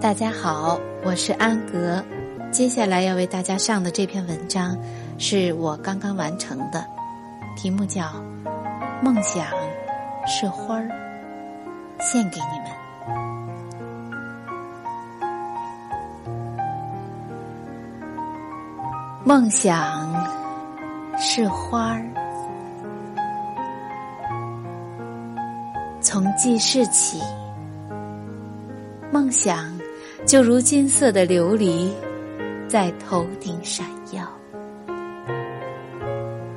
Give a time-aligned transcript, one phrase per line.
[0.00, 2.04] 大家好，我是安格。
[2.52, 4.76] 接下来要为大家上的这篇文章
[5.18, 6.84] 是我刚刚完成的，
[7.56, 8.02] 题目叫
[9.02, 9.46] 《梦想
[10.26, 10.82] 是花儿》，
[11.98, 12.68] 献给你们。
[19.24, 20.14] 梦想
[21.18, 22.06] 是花儿，
[26.00, 27.20] 从记事起，
[29.26, 29.76] 梦想。
[30.24, 31.90] 就如金色的琉璃，
[32.68, 34.24] 在头顶闪耀。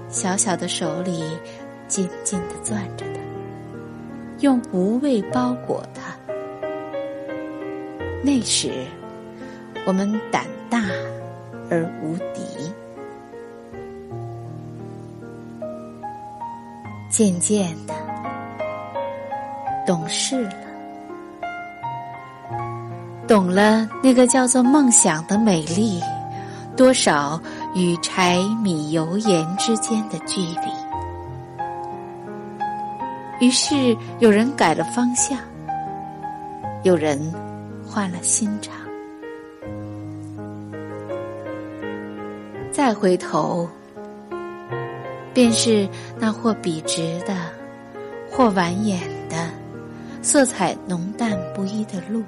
[0.07, 1.23] 小小的手里
[1.87, 3.19] 紧紧的攥着它，
[4.41, 6.15] 用无畏包裹它。
[8.21, 8.85] 那时，
[9.88, 10.83] 我们胆大
[11.71, 12.71] 而无敌。
[17.09, 17.95] 渐渐的，
[19.88, 20.68] 懂事了。
[23.29, 26.02] 懂了那个叫做梦想的美丽，
[26.75, 27.39] 多少
[27.75, 30.72] 与柴米油盐之间的距离。
[33.39, 35.38] 于是有人改了方向，
[36.81, 37.31] 有人
[37.88, 38.73] 换了心肠。
[42.72, 43.69] 再回头，
[45.35, 47.35] 便是那或笔直的，
[48.31, 49.52] 或蜿蜒的，
[50.23, 52.23] 色彩浓淡不一的路。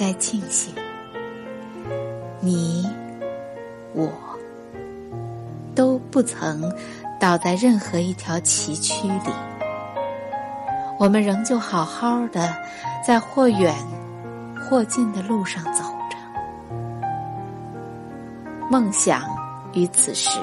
[0.00, 0.72] 该庆幸，
[2.40, 2.88] 你
[3.92, 4.10] 我
[5.74, 6.72] 都不曾
[7.20, 9.30] 倒在任何一条崎岖里，
[10.98, 12.50] 我们仍旧好好的
[13.06, 13.74] 在或远
[14.64, 16.16] 或近的路上走着。
[18.70, 19.20] 梦想
[19.74, 20.40] 于此时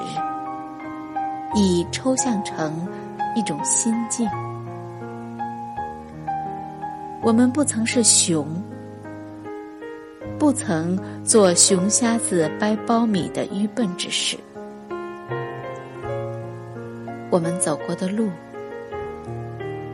[1.52, 2.86] 已抽象成
[3.34, 4.30] 一种心境，
[7.20, 8.46] 我们不曾是熊。
[10.38, 14.36] 不曾做熊瞎子掰苞米的愚笨之事。
[17.28, 18.30] 我们走过的路，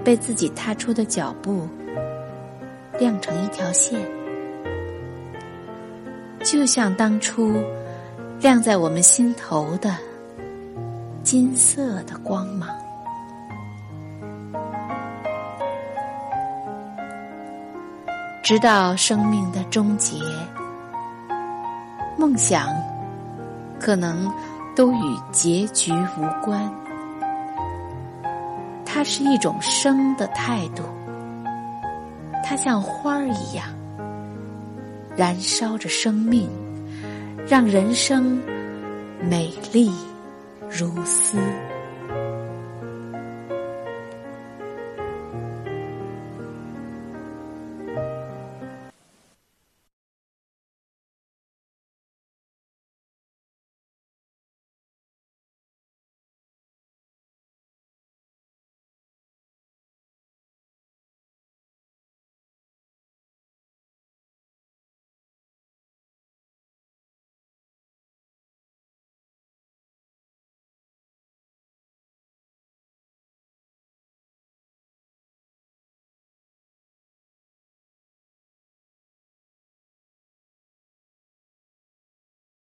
[0.04, 1.66] 被自己踏出的脚步
[2.98, 3.98] 亮成一条线，
[6.42, 7.54] 就像当初
[8.38, 9.96] 亮在我们心头的
[11.22, 12.68] 金色的光芒。
[18.44, 20.18] 直到生命的终结，
[22.18, 22.68] 梦想
[23.80, 24.30] 可能
[24.76, 26.70] 都与结局无关。
[28.84, 30.82] 它是一种生的态度，
[32.44, 33.66] 它像花儿一样，
[35.16, 36.46] 燃烧着生命，
[37.48, 38.38] 让人生
[39.22, 39.90] 美丽
[40.68, 41.38] 如斯。